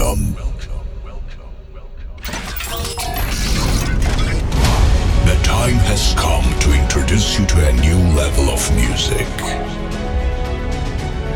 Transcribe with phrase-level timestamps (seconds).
[0.00, 0.32] Welcome.
[5.26, 9.28] The time has come to introduce you to a new level of music.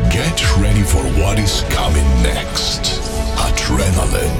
[0.09, 2.99] Get ready for what is coming next.
[3.37, 4.33] Adrenaline,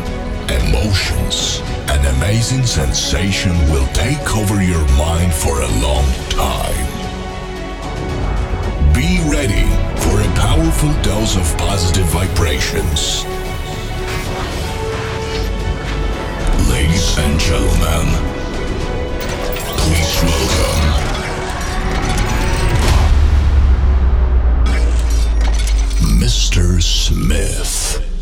[0.49, 1.61] emotions,
[1.91, 6.87] an amazing sensation will take over your mind for a long time.
[8.91, 9.69] Be ready
[10.01, 13.23] for a powerful dose of positive vibrations.
[17.45, 18.07] Gentlemen,
[19.77, 20.85] please welcome
[26.19, 26.81] Mr.
[26.81, 28.14] Smith.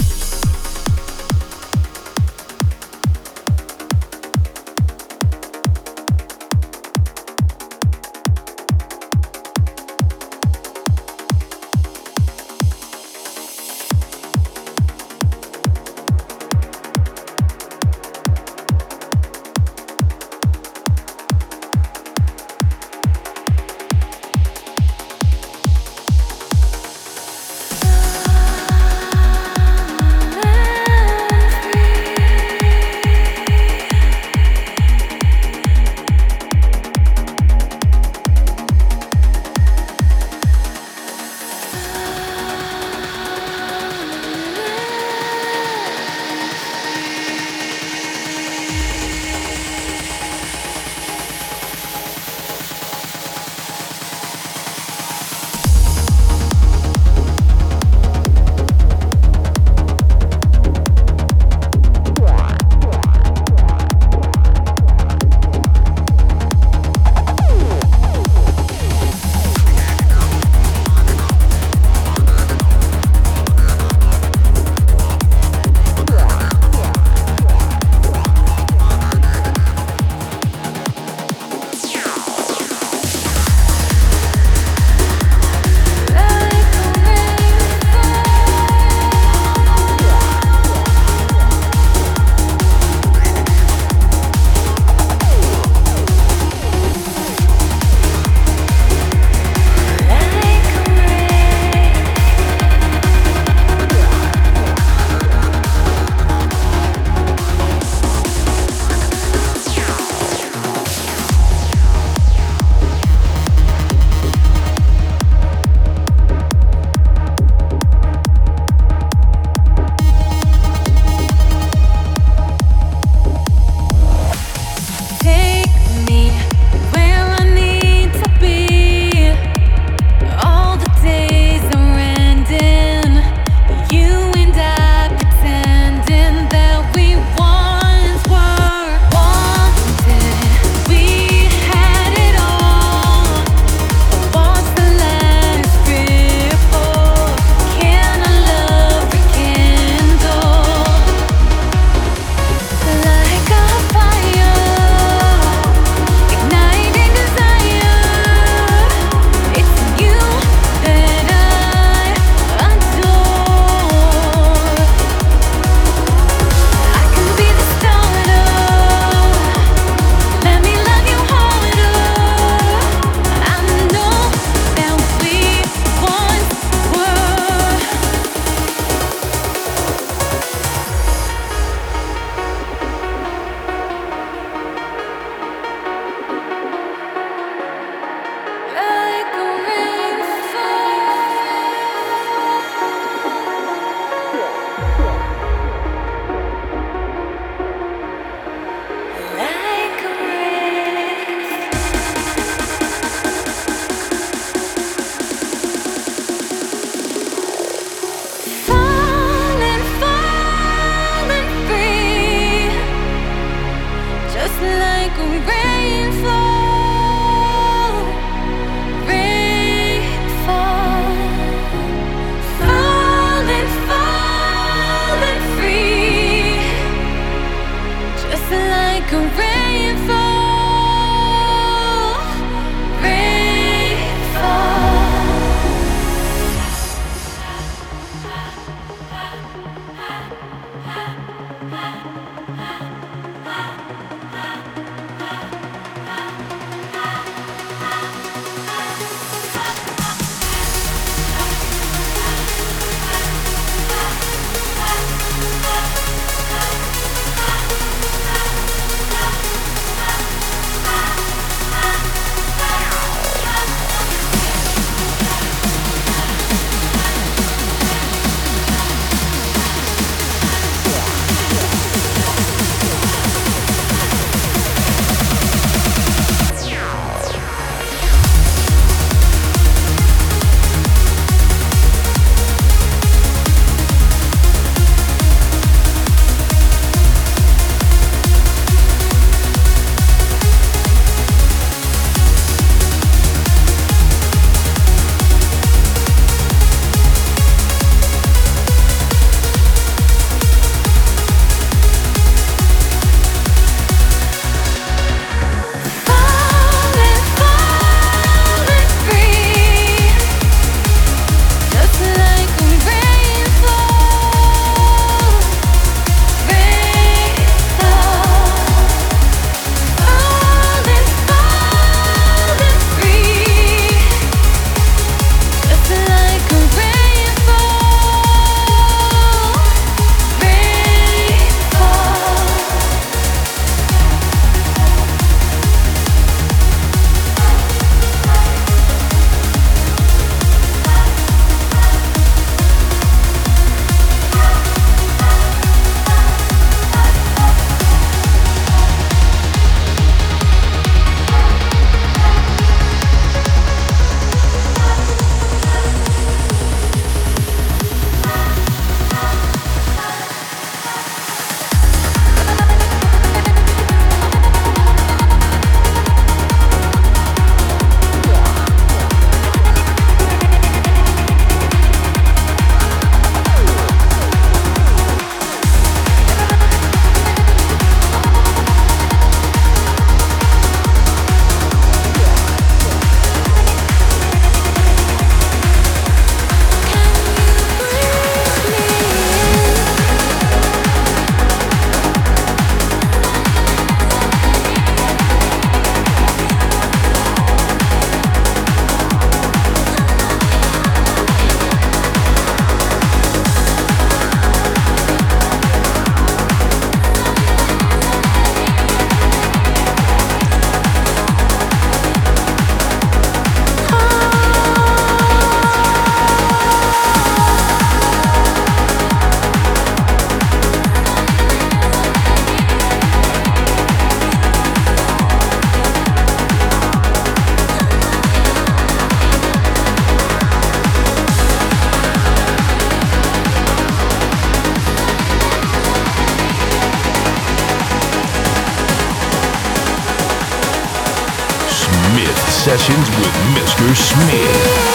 [443.56, 443.96] Mr.
[443.96, 444.93] Smith.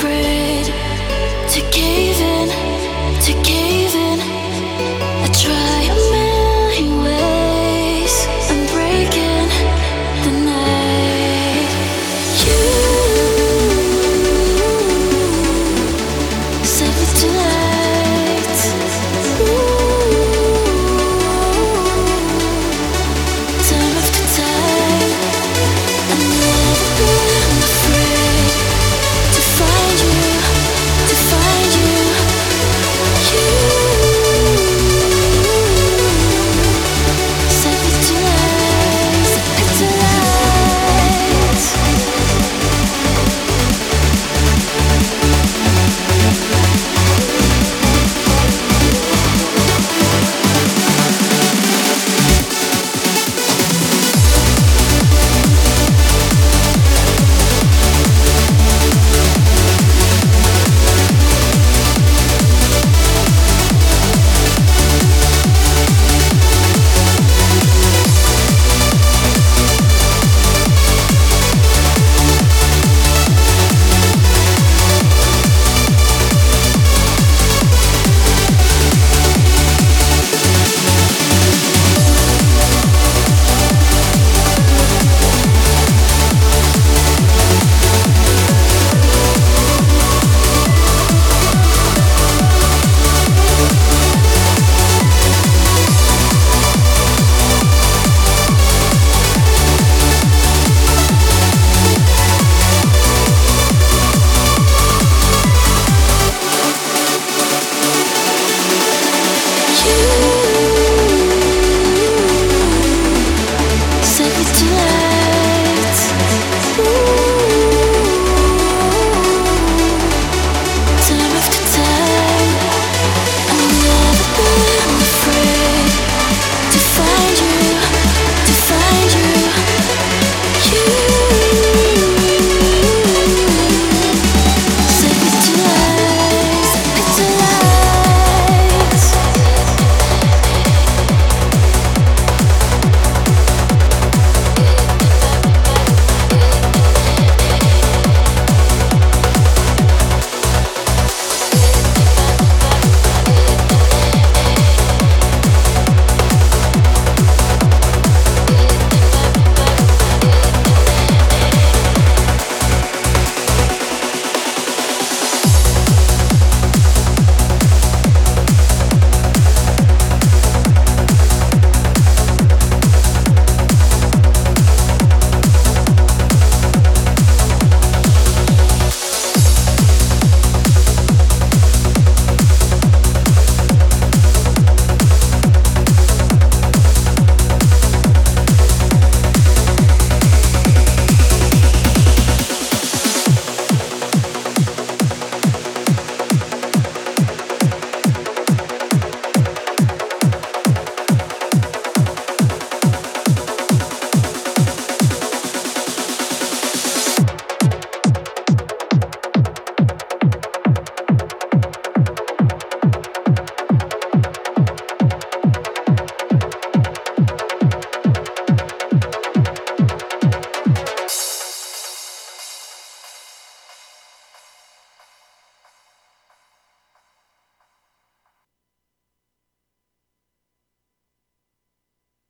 [0.00, 0.64] afraid
[1.50, 2.48] to cave in,
[3.20, 3.79] to cave in.